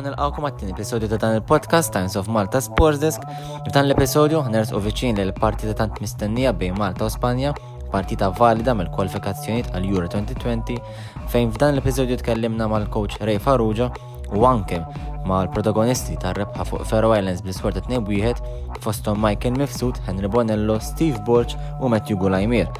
[0.00, 3.24] Nilqawkom għattin episodju ta' dan il-podcast Times of Malta Sports Desk.
[3.64, 7.54] F'dan l-episodju ħners u viċin li l-partita tant mistennija bejn Malta u Spanja,
[7.88, 10.76] partita valida mill-kwalifikazzjoniet għal Euro 2020,
[11.32, 13.88] fejn f'dan l-episodju tkellimna mal-coach Ray Farrugia
[14.36, 14.80] u anke
[15.28, 18.40] mal-protagonisti tar rebħa fuq Faroe Islands bl-iskorta 2-1
[18.80, 22.70] fostom Michael Mifsud, Henry Bonello, Steve Borch u Matthew Gulajmir.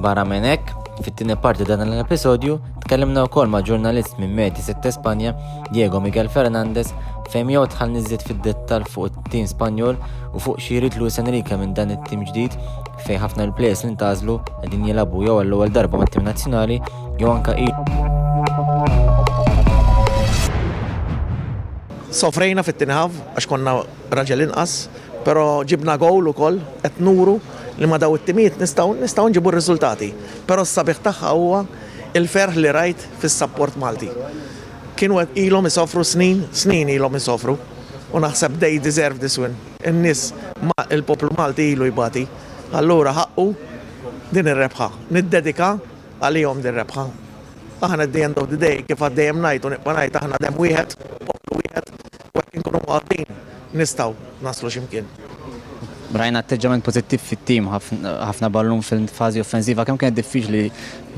[0.00, 0.72] Barra minn hekk,
[1.04, 5.34] fit-tieni parti dan l-episodju tkellimna wkoll ma' ġurnalist minn Medi 6 Spanja,
[5.70, 6.94] Diego Miguel Fernandez,
[7.30, 9.98] fejn jew tħall niżiet fid-dettal fuq it-tim Spanjol
[10.34, 12.56] u fuq xirid Luis Enrique minn dan it-tim ġdid
[13.06, 16.80] fejn ħafna l-plejers li ntażlu qegħdin jilabu jew għall-ewwel darba mat-tim nazzjonali
[17.20, 17.54] jew anka.
[22.10, 23.76] Sofrejna fit-tinħav għax konna
[24.10, 24.88] raġel inqas,
[25.22, 27.38] pero ġibna gowl ukoll qed nuru
[27.78, 30.10] li ma daw it-timiet nistgħu nistgħu nġibu r-riżultati.
[30.50, 31.62] Però s-sabiħ tagħha huwa
[32.18, 34.10] il-ferħ li rajt fis-support Malti.
[35.00, 37.54] Kienu qed ilhom isofru snin, snin ilhom isofru
[38.12, 39.54] u naħseb they deserve this win.
[39.86, 40.26] In-nies
[40.92, 42.26] il-poplu Malti ilu jbati.
[42.76, 43.46] Allura ħaqqu
[44.34, 44.90] din ir-rebħa.
[45.16, 45.70] Niddedika
[46.20, 47.06] għalihom din rebħa.
[47.80, 50.60] Aħna at the end of the day kif għaddejjem ngħid u nibqa' ngħid aħna dem
[50.60, 50.96] wieħed,
[51.30, 51.92] poplu wieħed,
[52.28, 53.40] u hekk inkunu għaddin
[53.80, 55.08] nistgħu naslu x'imkien.
[56.10, 60.62] Rajna atteġġament pozittiv fit-tim, ħafna ballum fil-fazi offensiva, kemm kien diffiċli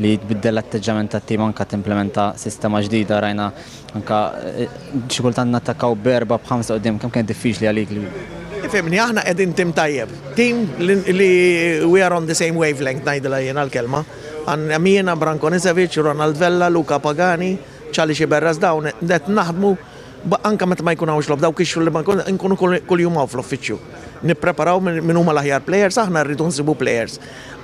[0.04, 3.46] li tbiddel l-atteġġament tat-tim anka timplementa sistema ġdida, rajna
[3.96, 4.18] anka
[4.50, 4.74] eh,
[5.08, 8.04] xikultant nattakaw berba b'ħamsa qudiem, kemm kien diffiċli għalik li.
[8.72, 10.12] Fimni, aħna edin tim tajjeb.
[10.36, 11.32] Tim li
[11.88, 14.04] we are on the same wavelength ngħidilha jena l-kelma.
[14.52, 17.54] Għamiena Branko Nisevic, Ronald Vella, Luca Pagani,
[17.96, 19.74] ċali Xiberras dawn, det naħdmu
[20.44, 23.78] anka meta ma jkunawx lob, daw kixu li ma nkunu kull-jum għaw fl-offiċju.
[24.22, 27.18] Nippreparaw minn huma l-aħjar players, aħna rridu nsibu players.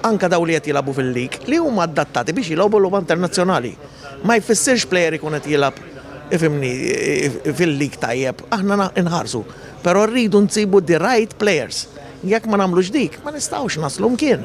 [0.07, 3.77] Anka daw li qed jilabu fil-lig, li huma adattati biex jilabu l internazzjonali.
[4.25, 5.79] Ma jfissirx player ikun qed jilab
[6.35, 6.73] ifimni
[7.55, 9.45] fil-lig tajjeb, aħna nħarsu.
[9.83, 11.87] Però rridu nsibu the right players.
[12.27, 14.43] Jekk ma nagħmlux dik, ma nistgħux naslu mkien.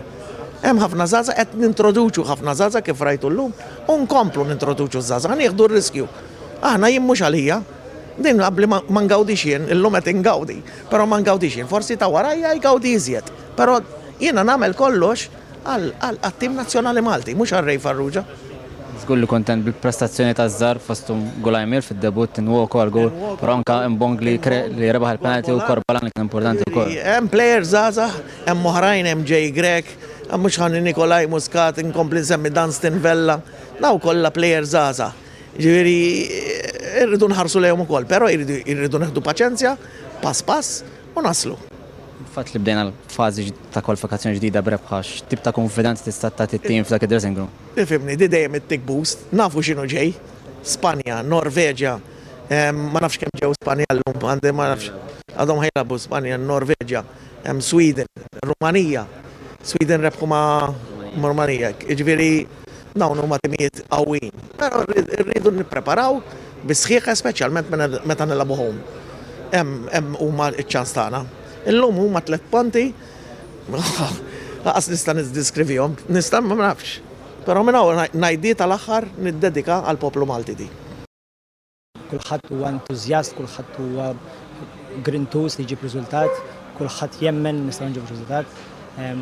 [0.63, 3.51] Hemm ħafna zaza qed nintroduċu ħafna zaza kif rajtu llum
[3.89, 6.05] u nkomplu nintroduċu zaza, ħanieħdu r-riskju.
[6.63, 7.57] Aħna jimmux għalija,
[8.13, 10.59] Din għabli man gawdi xien, illum għet ingawdi,
[10.89, 13.79] pero man gawdi xien, forsi ta' warajja jgawdi jizjet, pero
[14.21, 15.29] jena namel kollox
[15.65, 18.23] għal-attim nazjonali Malti, mux għarrej farruġa.
[19.01, 23.09] Zgullu kontent bil-prestazzjoni ta' Zar fostum Gulajmir fil-debut n-woko għal-gol,
[23.41, 26.93] pero anka mbong li rebaħ il-penalti u korbalan li kien importanti u kol.
[26.93, 28.11] Em player zaza,
[28.45, 29.49] em moħrajn, em J.
[29.57, 29.89] Grek,
[30.37, 33.41] mux ħan Nikolaj Muscat, inkompli semmi Dan Stinvella,
[33.81, 35.09] daw kolla player zaza.
[35.53, 35.97] Ġiviri,
[37.01, 39.75] irridu nħarsu lejhom ukoll, però irridu neħdu paċenzja,
[40.21, 40.83] pass pass
[41.15, 41.57] u naslu.
[42.33, 47.05] Fatt li bdejna l-fazi ta' kwalifikazzjoni ġdida brebħax, tip ta' konfidenza tista' ta' t-tim f'dak
[47.05, 47.49] id-dressing room.
[47.77, 50.13] Ifimni, di dejjem it-tik boost, nafu x'inhu ġej,
[50.65, 51.97] Spanja, Norveġja,
[52.79, 54.89] ma nafx kemm ġew Spanja l-lum, għandi ma nafx,
[55.35, 57.03] għadhom ħajlabu Spanja, Norveġja,
[57.59, 58.09] Sweden,
[58.47, 59.05] Rumanija,
[59.61, 60.73] Sweden rebħu ma'
[61.13, 62.31] Rumanija, ġviri
[62.93, 64.33] dawn huma timijiet qawwin.
[64.57, 66.21] Però rridu nippreparaw
[66.67, 67.71] bisħiħa speċjalment
[68.07, 68.99] meta nilabu home.
[69.53, 71.23] Hemm huma ċ-ċans tagħna.
[71.71, 72.87] Illum huma tliet punti.
[74.63, 77.01] Għas nista niddiskrivihom, nista ma nafx.
[77.43, 80.69] Però minn hawn ngħiddi tal-aħħar niddedika għal poplu Malti di.
[82.13, 84.13] Kulħadd huwa entużjast, kulħadd huwa
[85.03, 86.39] grintus li jġib riżultat,
[86.77, 88.61] kulħadd jemmen nistgħu nġib riżultat.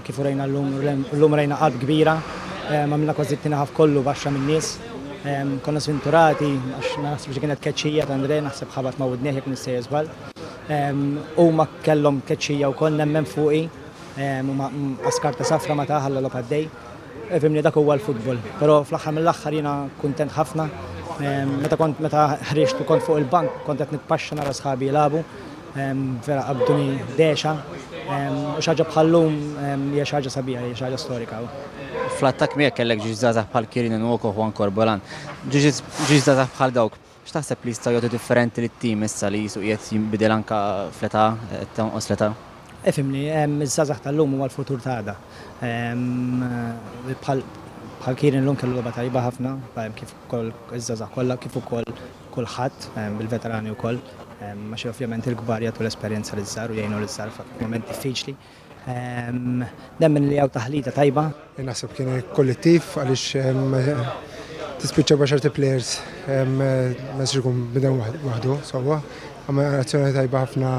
[0.06, 2.16] Kif rajna l-lum rajna qalb kbira,
[2.92, 4.76] ma minna kważi t-tinaħaf kollu baxxa minn nies.
[5.22, 10.08] Konna sventurati, għax naħseb kienet keċċija ta' Andrej, naħseb ħabat ma' widneħ jek nistej jizbal.
[11.38, 13.62] U ma kellom keċċija u konna nemmen fuqi,
[14.18, 14.72] u ma
[15.06, 16.66] askarta safra ma taħalla l għaddej.
[17.38, 20.66] Fimni dak huwa l-futbol, pero fl-axħar mill-axħar jina kontent ħafna.
[21.52, 25.22] Meta kont meta ħriġt u kont fuq il-bank, kont qed nitpaxxa nara sħabi jilabu,
[26.26, 27.54] vera qabduni deċa,
[28.10, 29.38] u xaġa bħallum
[29.94, 31.46] hija xaġa sabiħa, hija xaġa storika.
[32.22, 35.02] Fl-attak miegħek kellek ġiż bħal Kirin Nwoko u Ankor Bolan.
[35.50, 35.82] Ġiż
[36.54, 37.00] bħal dawk.
[37.26, 40.58] X'taħseb li jistgħu jagħtu differenti lit-tim issa li jisu qiegħed jinbidel anka
[40.94, 41.26] fl-età,
[41.78, 42.30] tonqos l-età?
[42.92, 43.28] Efimni,
[43.66, 45.16] iż-żazax tal-lum huwa l-futur ta' għada.
[47.22, 49.52] Bħal Kirin l-lum kellu loba tajba ħafna,
[49.98, 51.90] kif ukoll iż-żazax kollha, kif ukoll
[52.34, 54.02] kulħadd bil-veterani wkoll.
[54.66, 58.34] Ma xi ovvjament il-kbar jagħtu l-esperjenza li żar u jgħinu l żar f'mument diffiċli.
[58.88, 61.28] Nemmen li għaw taħlita tajba.
[61.62, 63.26] Naħseb kien kollettiv għaliex
[64.82, 65.92] tispiċċa baxarti players
[66.56, 66.70] ma
[67.22, 68.98] s-xikun bidan wahdu, sawa.
[69.46, 70.72] Għamma razzjoni tajba ħafna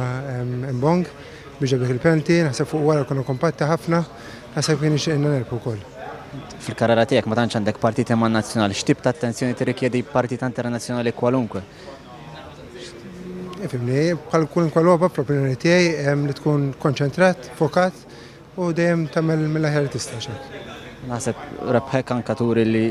[0.73, 1.07] imbong
[1.61, 4.03] biex ġabdik il-penti, naħseb fuq wara kunu kompatti ħafna,
[4.57, 5.79] naħseb kien ixqinna nerpu kol.
[6.65, 11.63] Fil-karriera tiegħek ma tantx għandek partiti man nazzjonali, x'tip ta' attenzjoni tirrikjedi partita internazzjonali kwalunkwe?
[13.63, 17.95] Fimni, bħal kull kwaloba fl-opinjoni tiegħi li tkun konċentrat, fokat
[18.59, 20.19] u dejjem tagħmel mill-aħjar tista'
[21.03, 22.83] Naħseb rebħek anka turi li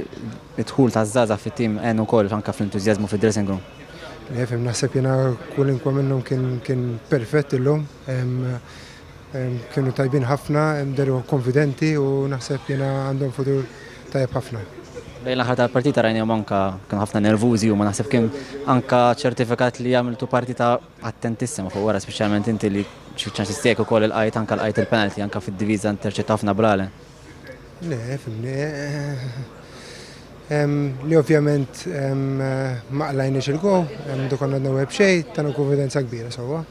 [0.60, 3.62] tħul ta' zaza fit-tim en ukoll anka fl-entużjażmu fid-dressing room.
[4.32, 5.16] Fim naħseb jena
[5.56, 7.86] kull inkwa minnhom kien perfett illum.
[9.32, 13.68] Kienu tajbin ħafna, deru konfidenti u naħseb jena għandhom futur
[14.12, 14.64] tajb ħafna.
[15.22, 16.60] Bejn l-aħħar tal-partita rajni anka
[16.90, 18.30] kien ħafna nervużi u ma naħseb kien
[18.74, 20.72] anka ċertifikat li għamiltu partita
[21.06, 22.82] attentissima fuq wara speċjalment inti li
[23.14, 26.90] ċans u koll il-qajt anka l-qajt il-penalti anka fid-diviza interċetta ħafna brale.
[27.86, 28.56] Le, fimni.
[31.06, 31.84] Li ovvjament
[32.90, 33.76] ma qlajniex il-go,
[34.32, 36.64] dukon għadna web xej, tanu konfidenza kbira sawa.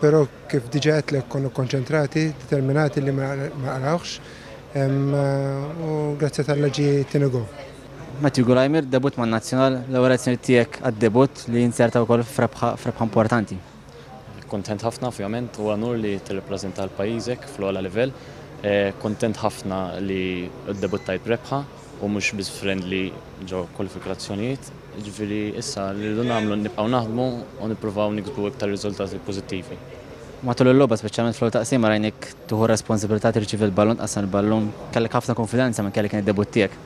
[0.00, 4.20] Pero kif diġet li konu konċentrati, determinati li ma qlawx,
[4.70, 7.42] u grazzi tal-leġi Tinugu.
[8.22, 13.58] Matthew Gulajmir, debut man nazzjonal, l-ewwel tijek għad-debut li jinserta wkoll f'rebħa importanti.
[14.46, 18.12] Kontent ħafna ovvjament u għanur li t-reprezenta l-pajizek fl-għala level.
[18.62, 21.62] Eh, kontent ħafna li d-debuttajt brebħa
[22.02, 23.10] u mux biz friendly
[23.50, 24.70] ġo kwalifikazzjonijiet.
[25.02, 27.26] Ġifiri issa li l-għamlu nibqaw naħdmu
[27.58, 29.78] u niprofaw niksbu iktar riżultati pozittivi.
[30.40, 35.84] Matul il-loba, speċjalment fl taqsima rajnik tuħu responsabilità tirċiv l-ballon, qasan il-ballon, kellek ħafna konfidenza
[35.84, 36.78] minn kellek kien id-debut tiegħek.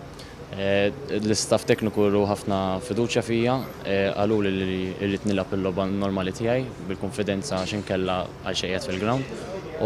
[0.59, 0.89] Eh,
[1.21, 3.55] l-istaff tekniku ru ħafna fiduċja fija,
[3.85, 9.31] eh, għalu li rrit nilab il-loba normali tiegħi bil-konfidenza xin kella għal xejjed fil-ground.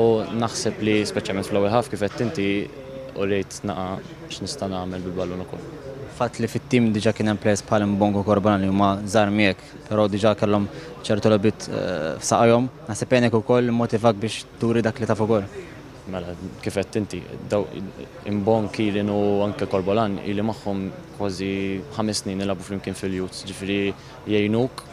[0.01, 2.49] U naħseb li speċjalment fl-ewwel ħaf kif qed inti
[3.21, 4.01] u rejt naqa
[4.31, 5.78] x'nista' nagħmel bil-ballon ukoll
[6.19, 10.07] fatt li fit-tim diġa kien hemm plejers bħal Mbongo Korban li huma żar miegħek, però
[10.11, 10.67] diġa kellhom
[11.07, 15.47] ċertu lobit eh, f'saqajhom, naħseb jenek ukoll motivak biex turi dak li taf ukoll.
[16.09, 16.33] Mela,
[16.65, 17.21] kif qed inti,
[17.53, 17.67] daw
[18.31, 20.87] Imbon Kirin u anke Korbolan ili magħhom
[21.19, 21.51] kważi
[21.99, 23.93] ħames snin ilabu flimkien fil-youth, ġifieri
[24.27, 24.87] jgħinuk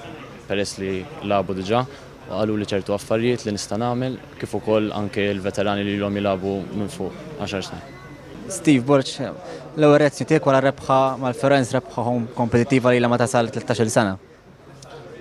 [0.49, 0.99] peress li
[1.31, 1.85] labu diġa'
[2.25, 6.57] u għalu li ċertu affarijiet li nista' nagħmel kif ukoll anke l-veterani li l-hom jilabu
[6.73, 8.04] minn fuq 10 snin.
[8.47, 9.17] Steve Borch,
[9.75, 12.03] l-ewwel reazzjoni tiegħek wara rebħa mal-Ferenz rebħa
[12.37, 14.13] kompetittiva li ma tasal 13-il sena.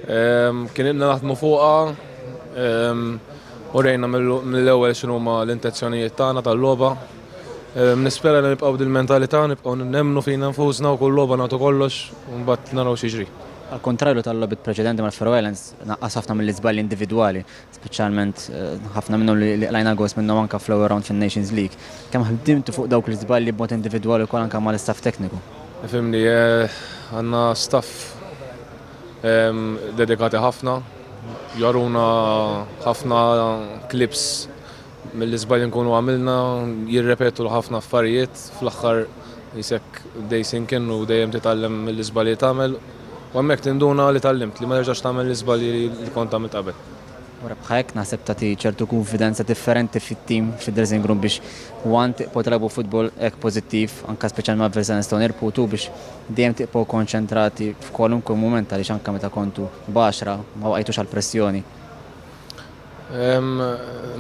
[0.05, 1.75] Kien inna naħdmu fuqha,
[3.75, 6.91] u rejna mill-ewwel x'inhu ma l-intenzjonijiet tagħna tal-logħba.
[8.05, 11.95] Nispera li nibqgħu dil-mentalità, nibqgħu nemnu fina nfusna u kull logħba nagħtu kollox
[12.29, 13.27] u mbagħad naraw xi ġri.
[13.75, 17.41] Al kontrarju tal-lobit preċedenti mal Faroe Islands, naqqas ħafna mill-izballi individuali,
[17.75, 21.75] speċjalment eh, ħafna minnhom li lajna għos minnhom anka flow around fin-Nations League.
[22.13, 25.43] Kemm ħdimtu fuq dawk l-izballi b'mod individwali wkoll anka mal-istaff tekniku?
[25.91, 26.79] Fimni, eh,
[27.11, 28.15] għandna staff
[29.27, 29.67] ehm,
[29.99, 30.79] dedikati ħafna,
[31.59, 32.07] jaruna
[32.87, 33.27] ħafna
[33.91, 34.27] klips
[35.19, 36.41] mill-izballi nkunu għamilna,
[36.95, 39.07] jirrepetu ħafna affarijiet, fl-axħar
[39.59, 42.79] jisek dej sinkin u dejjem titallem mill-izballi tagħmel
[43.35, 46.77] U għemmek tinduna li tal-limt li ma terġax tamel l-izbali li kont tamil qabel.
[47.43, 51.41] Wara bħajk naħseb tagħti ċertu konfidenza differenti fit-tim fid-dressing room biex
[51.83, 55.91] għan tiqpo trabu futbol ek pozittiv, anka speċjal ma' verżan nistgħu nirputu biex
[56.29, 59.67] dejjem tiqpo konċentrati f'kwalunkwe moment għaliex anka meta kontu
[59.99, 61.65] baxra ma waqajtux għal pressjoni.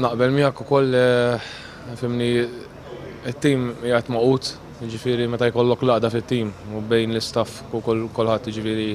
[0.02, 1.54] Naqbel miegħek ukoll eh,
[2.02, 2.32] fimni
[3.30, 4.52] it-tim jgħat maqut
[4.84, 8.88] Ġifiri meta jkollok laqda fit-tim u bejn l-istaff u kolħat ġifiri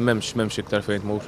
[0.00, 1.26] memx memx iktar fejn tmur.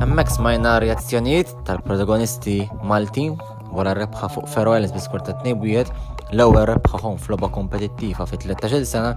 [0.00, 3.34] Hemmhekk smajna reazzjonijiet tal-protagonisti Maltin
[3.76, 5.90] wara rebħa fuq Feroelis biskur ta' tnejbijiet
[6.30, 9.10] l-ewwel rebħaħom floba kompetittiva fi 13 sena,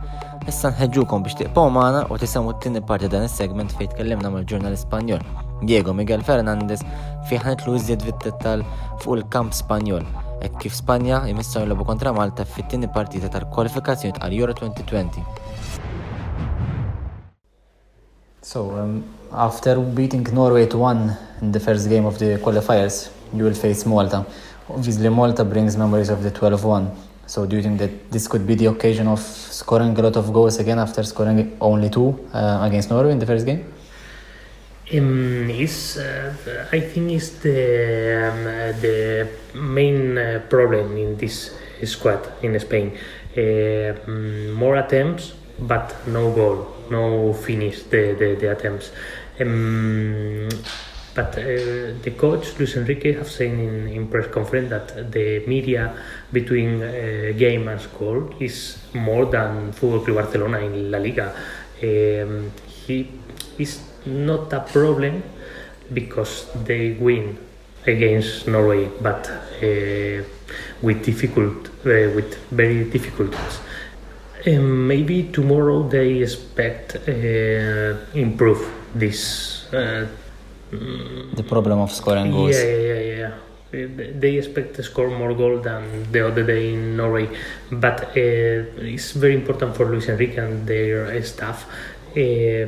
[0.52, 5.24] issa nħeġġukom biex tiqpaw magħna u tisemmu t-tieni parti dan is-segment fejn tkellimna mal-ġurnal Spanjol.
[5.64, 6.84] Diego Miguel Fernandez
[7.30, 8.66] fi ħanetlu iżjed fit-dettal
[9.00, 10.04] fuq il-kamp Spanjol
[10.42, 15.24] e kif Spanja jmissaw l kontra Malta fit-tieni partita tal-kwalifikazzjoni tal Euro 2020.
[18.42, 23.44] So, um, after beating Norway to one in the first game of the qualifiers, you
[23.46, 24.26] will face Malta.
[24.68, 26.90] Obviously, Malta brings memories of the 12-1.
[27.28, 30.34] So, do you think that this could be the occasion of scoring a lot of
[30.34, 33.64] goals again after scoring only two uh, against Norway in the first game?
[34.94, 36.34] Um, is uh,
[36.72, 38.44] I think is the um,
[38.82, 41.56] the main uh, problem in this
[41.86, 42.98] squad in Spain.
[43.32, 48.92] Uh, mm, more attempts, but no goal, no finish the the, the attempts.
[49.40, 50.50] Um,
[51.16, 55.94] but uh, the coach Luis Enrique have said in, in press conference that the media
[56.32, 61.34] between uh, game and score is more than Football Club Barcelona in La Liga.
[61.82, 63.10] Um, he
[63.58, 65.24] is not a problem
[65.94, 67.38] because they win
[67.88, 70.24] against Norway, but uh,
[70.82, 73.60] with difficult, uh, with very difficulties.
[74.48, 78.62] Um, maybe tomorrow they expect uh, improve
[78.96, 79.66] this.
[79.74, 80.08] Uh,
[81.36, 82.56] The problem of scoring goals.
[82.56, 83.32] yeah, yeah, yeah,
[83.74, 83.88] yeah.
[84.20, 87.28] They expect to score more goal than the other day in Norway,
[87.72, 91.66] but uh, it's very important for Luis Enrique and their staff
[92.16, 92.68] uh,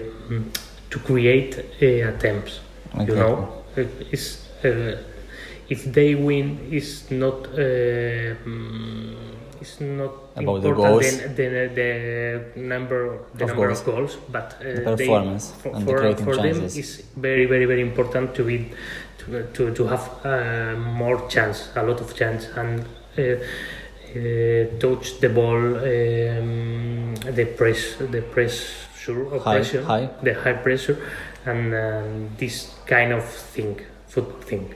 [0.94, 2.54] to create uh, attempts.
[2.94, 3.08] Exactly.
[3.10, 3.36] You know,
[3.76, 4.28] Uh, it's,
[4.64, 4.96] uh,
[5.76, 6.48] if they win,
[6.78, 7.40] it's not.
[7.48, 9.16] Uh, mm,
[9.64, 11.18] it's not About the important goals.
[11.20, 11.92] than, than the
[12.74, 13.00] number
[13.40, 13.80] the Of number goals.
[13.80, 16.78] of goals, but uh, The performance they, for, and the for, creating for them chances.
[16.82, 16.94] it's
[17.28, 18.58] very very very important to be
[19.20, 22.80] to, to, to have uh, more chance a lot of chance and
[23.18, 27.82] uh, uh, touch the ball um, the press
[28.16, 28.22] the
[29.06, 30.10] pressure or High- pressure high.
[30.24, 30.98] the high pressure
[31.46, 34.74] and um, this kind of thing foot thing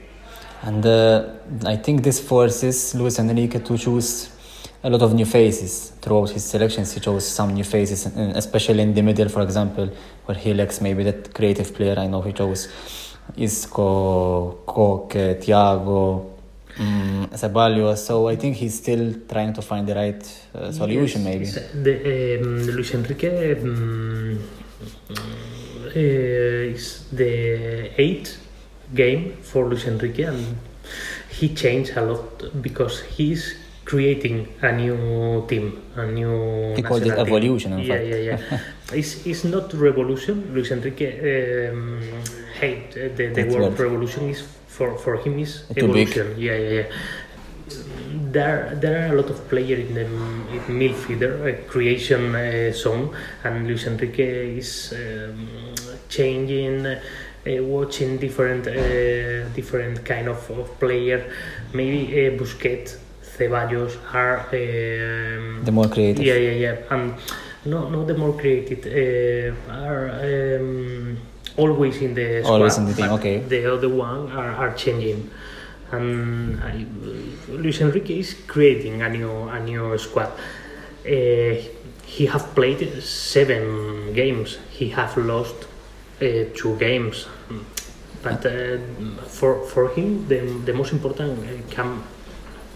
[0.62, 1.22] And uh,
[1.66, 4.28] I think this forces Luis Enrique to choose
[4.82, 6.92] a lot of new faces throughout his selections.
[6.94, 9.88] He chose some new faces, especially in the middle, for example,
[10.26, 11.96] where he lacks maybe that creative player.
[11.98, 12.68] I know he chose
[13.36, 16.24] Isco, Koke, Thiago,
[16.78, 17.98] um, Ceballos.
[17.98, 21.46] So I think he's still trying to find the right uh, solution, Yes, maybe.
[21.82, 24.38] The, um, Luis Enrique um,
[25.10, 28.38] uh, is the eighth
[28.94, 30.56] game for Luis Enrique, and
[31.30, 36.74] he changed a lot because he's creating a new team, a new.
[36.76, 37.26] He called it team.
[37.26, 38.06] evolution, in yeah, fact.
[38.06, 38.60] yeah, yeah.
[38.92, 40.52] it's, it's not revolution.
[40.54, 42.00] Luis Enrique um,
[42.60, 44.42] hate the, the That's word revolution is
[44.78, 45.84] for for him is Too big.
[45.84, 46.26] evolution.
[46.38, 46.88] Yeah, yeah, yeah
[48.32, 50.46] there there are a lot of players in the m-
[50.80, 53.10] midfielder uh, creation uh, zone,
[53.44, 55.48] and Luis Enrique is um,
[56.08, 56.96] changing, uh,
[57.62, 61.20] watching different uh, different kind of, of player.
[61.72, 62.96] Maybe uh, Busquets,
[63.36, 66.24] Ceballos are um, The more creative.
[66.24, 67.14] Yeah, yeah, yeah, and
[67.64, 70.10] no, no, the more creative uh, are.
[70.10, 71.18] Um,
[71.58, 73.38] Always in the squad, Always in the team, okay.
[73.38, 75.30] The other one are, are changing
[75.90, 76.86] and I,
[77.48, 80.32] Luis Enrique is creating a new a new squad.
[81.06, 81.54] Uh,
[82.04, 84.58] he have played seven games.
[84.70, 85.66] He have lost
[86.20, 87.26] uh, two games,
[88.22, 88.78] but uh,
[89.26, 92.04] for for him the, the most important uh, come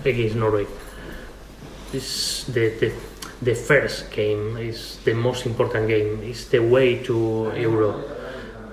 [0.05, 0.67] against Norway.
[1.93, 2.93] This the, the
[3.43, 6.21] the first game is the most important game.
[6.23, 8.05] It's the way to Euro,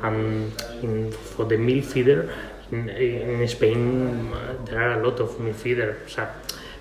[0.03, 0.51] and
[0.82, 2.32] in, for the midfielder
[2.72, 4.32] in, in Spain
[4.65, 6.10] there are a lot of midfielders.
[6.10, 6.29] Sa-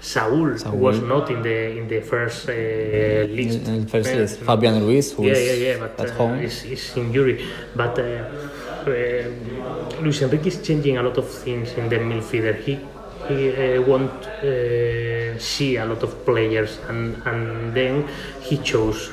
[0.00, 0.76] Saul, Saul.
[0.76, 3.66] was not in the in the first uh, list.
[3.66, 6.38] In the first list, Fabian Ruiz, who yeah, is yeah, yeah, but at uh, home.
[6.38, 7.44] is, is injury.
[7.74, 12.62] But uh, uh, Luis Enrique is changing a lot of things in the midfielder.
[12.62, 12.78] He
[13.26, 18.06] he uh, want uh, see a lot of players, and and then
[18.40, 19.10] he chose.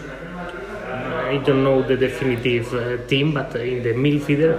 [1.35, 4.53] I don't know the definitive uh, team, but in the midfielder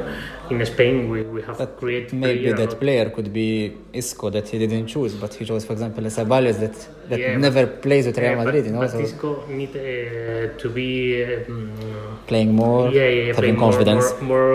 [0.51, 3.49] in Spain we, we have But created maybe player that player could be
[3.93, 6.77] Isco that he didn't choose, but he chose, for example, Ceballos that,
[7.11, 9.71] that Yeah, never plays with Real Yeah, Madrid, but, you know, but so Isco need
[9.71, 14.05] uh, to be um, playing more, yeah, yeah, having playing more, confidence.
[14.23, 14.55] more,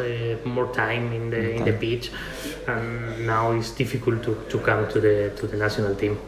[0.00, 2.10] uh, more time in the in the pitch,
[2.66, 6.18] and now it's difficult to, to come to the to the national team.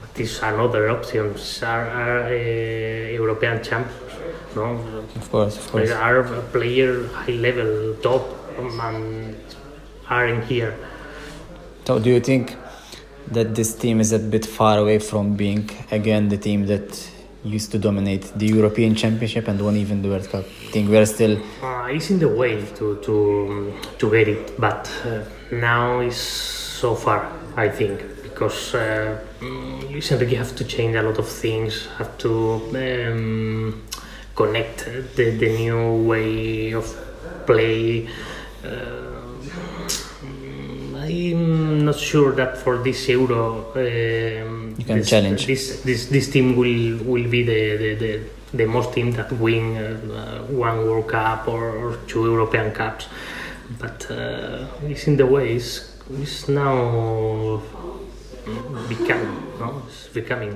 [0.00, 4.09] But these another options are, are uh, European champions,
[4.54, 5.04] no?
[5.16, 5.88] Of course, of course.
[5.88, 8.24] There are player high level top
[8.58, 9.36] and
[10.08, 10.74] are in here.
[11.86, 12.56] So, do you think
[13.28, 17.10] that this team is a bit far away from being again the team that
[17.44, 20.44] used to dominate the European Championship and won even the World Cup?
[20.44, 24.58] I think we are still Uh, it's in the way to to to get it,
[24.58, 26.16] but uh, now it's
[26.82, 27.20] so far.
[27.56, 32.16] I think because uh, mm, Luis Enrique have to change a lot of things, have
[32.18, 32.30] to
[32.74, 33.82] um,
[34.40, 34.78] connect
[35.16, 36.86] the, the new way of
[37.46, 38.08] play.
[38.64, 38.68] Uh,
[41.02, 45.46] I'm not sure that for this Euro um, You can this, challenge.
[45.50, 48.12] this this this team will will be the the, the,
[48.60, 53.04] the most team that win uh, one World Cup or, or two European Cups,
[53.82, 55.46] but uh, it's in the way.
[55.58, 55.70] It's,
[56.22, 57.60] it's now
[58.88, 59.32] becoming.
[59.60, 60.52] No, it's becoming.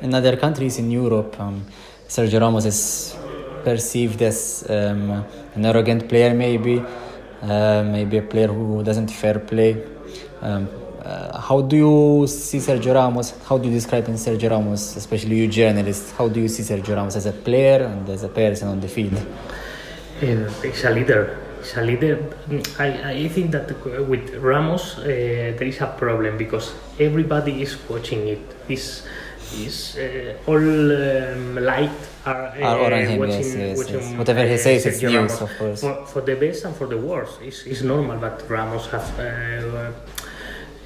[0.00, 1.38] in other countries in Europe.
[1.40, 1.64] Um,
[2.08, 3.14] Sergio Ramos is
[3.62, 5.24] perceived as um,
[5.54, 6.82] an arrogant player, maybe.
[7.42, 9.84] uh, maybe a player who doesn't fair play.
[10.40, 10.68] Um,
[11.02, 13.34] uh, how do you see Sergio Ramos?
[13.44, 16.12] How do you describe Sergio Ramos, especially you journalists?
[16.12, 18.88] How do you see Sergio Ramos as a player and as a person on the
[18.88, 19.24] field?
[20.20, 21.38] He's a leader.
[21.60, 22.18] He's a leader.
[22.78, 23.70] I, I think that
[24.08, 28.40] with Ramos uh, there is a problem because everybody is watching it.
[28.66, 29.02] He's,
[29.50, 31.90] he's uh, all um, light
[32.26, 34.18] are, uh, Are him, watching, yes, yes, watching yes.
[34.18, 35.80] Whatever he uh, says, it's Sergio news, of course.
[35.80, 38.18] For, for the best and for the worst, it's, it's normal.
[38.18, 39.92] But Ramos have uh,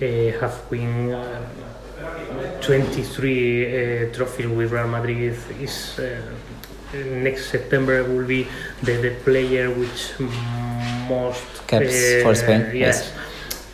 [0.03, 5.37] uh, have win uh, 23 uh, trophies with Real Madrid.
[5.61, 6.21] Is uh,
[7.27, 8.47] next September will be
[8.83, 10.13] the, the player which
[11.09, 13.13] most Caps for Spain, Yes,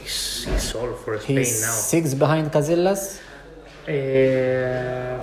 [0.00, 1.72] It's, it's all for Spain He's now.
[1.72, 3.20] six behind Casillas.
[3.88, 5.18] Uh,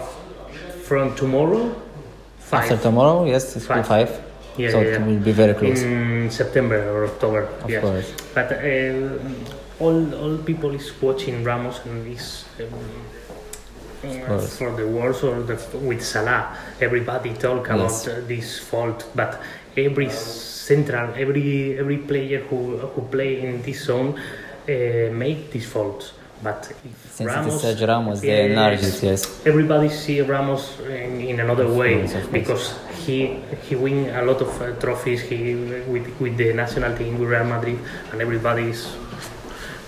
[0.88, 1.74] from tomorrow,
[2.40, 2.64] five.
[2.72, 3.88] After tomorrow, yes, it's Five.
[3.88, 4.10] five.
[4.58, 5.82] Yeah, so yeah, it will be very close.
[5.84, 7.44] In September or October.
[7.64, 7.82] Of yes.
[7.84, 8.14] course.
[8.34, 12.46] But uh, all all people is watching Ramos and is.
[12.60, 12.70] Um,
[14.06, 18.08] uh, for the wars or the, with Salah, everybody talk about Yes.
[18.08, 19.42] uh, this fault, but
[19.76, 24.14] every central, every every player who who play in this zone
[24.70, 26.14] uh, make these faults.
[26.44, 29.46] But if Since it Ramos, Sergio Ramos, enlarge it, yes.
[29.46, 32.76] everybody see Ramos in, in another way course, because
[33.06, 35.56] he he win a lot of uh, trophies he
[35.88, 37.80] with with the national team with Real Madrid
[38.12, 38.96] and everybody is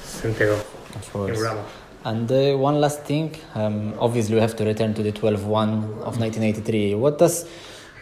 [0.03, 1.39] center of, Of.
[1.39, 1.65] Ramos.
[2.05, 5.43] And uh, one last thing, um, obviously we have to return to the 12-1
[6.07, 6.95] of 1983.
[6.95, 7.45] What does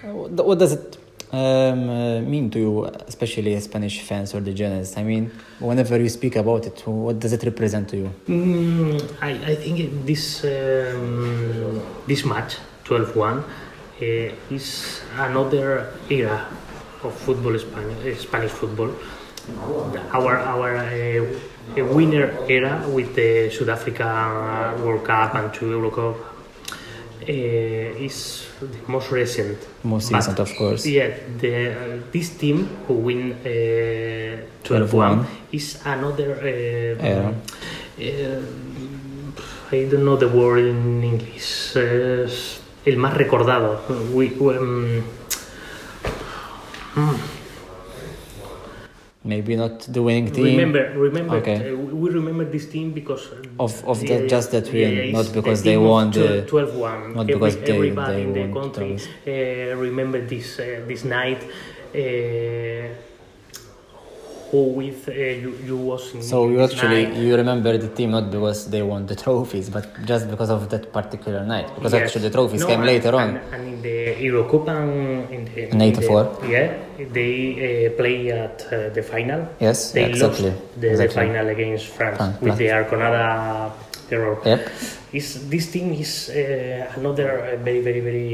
[0.03, 0.97] what does it
[1.35, 4.97] um, uh, mean to you, especially Spanish fans or the journalists?
[4.97, 8.11] I mean, whenever you speak about it, what does it represent to you?
[8.27, 16.47] Mm, I, I think this um, this match 12-1 uh, is another era
[17.03, 18.91] of football Spanish, Spanish football.
[20.13, 26.34] Our our uh, winner era with the South Africa World Cup and two Euro Cup
[27.27, 29.58] uh, is the most recent.
[29.84, 30.86] Most But, recent, of course.
[30.86, 36.31] Yeah, the, uh, this team who win uh, 12-1 12-1 is another.
[36.42, 37.33] Uh,
[38.01, 38.42] uh,
[39.72, 41.75] I don't know the word in English.
[41.75, 42.29] Uh,
[42.85, 43.81] el más recordado.
[44.14, 45.03] We, um,
[49.25, 50.46] Maybe not the winning team.
[50.46, 51.35] remember, remember.
[51.38, 51.57] Okay.
[51.72, 53.24] uh, we remember this team because
[53.59, 57.16] Of- of the- that- just that win, not because the they won the- 12-1.
[57.16, 58.92] not because they- everybody they in the country
[59.27, 61.42] uh, remember this uh, this night.
[64.55, 65.11] Who with uh,
[65.44, 67.15] you, you was in So you actually night.
[67.25, 70.83] you remember the team not because they won the trophies, but just because of that
[70.98, 71.68] particular night.
[71.75, 72.01] Because Yes.
[72.03, 73.29] actually the trophies No, came and- later on.
[73.29, 73.98] And, and in the
[74.29, 74.89] Eurocup and
[75.35, 76.24] in the, In 84.
[76.24, 76.68] the- yeah,
[77.18, 77.65] they uh,
[78.01, 79.41] play at uh, the final.
[79.68, 81.07] Yes, they exactly, lost the, exactly.
[81.07, 82.59] the final against France France, with France.
[82.61, 83.25] the Arconada
[84.15, 84.35] error.
[84.51, 84.61] Yep.
[85.20, 88.25] Is this team is uh, another uh, very very very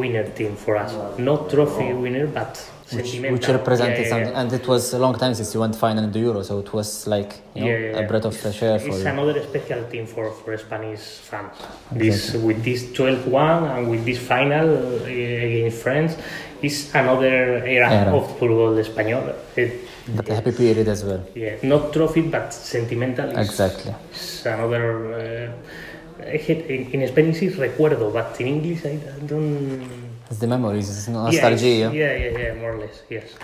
[0.00, 0.92] winner team for us.
[1.18, 2.52] Not trophy winner, but
[2.94, 6.04] Which, which represented Yeah, something, and it was a long time since you went final
[6.04, 8.88] in the Euro, so it was like you know, a breath of fresh air for
[8.88, 9.06] It's you.
[9.08, 11.52] another special team for, for Spanish fans.
[11.90, 14.68] This with this 12-1 and with this final
[15.02, 16.16] uh, against France
[16.62, 18.16] is another era, Era.
[18.16, 19.34] of football español.
[19.56, 19.72] It,
[20.16, 21.22] But a happy period as well.
[21.34, 23.30] yeah, not trophy but sentimental.
[23.30, 23.94] is- Exactly.
[24.10, 24.84] It's another.
[25.14, 30.01] Uh, in, in Spanish is recuerdo, but in English I don't.
[30.32, 31.68] It's the memories, it's nostalgia.
[31.68, 33.34] yeah, yeah, yeah, more or less, yes.